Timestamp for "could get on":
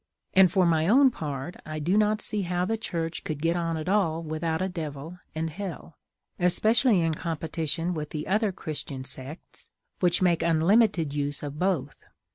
3.23-3.77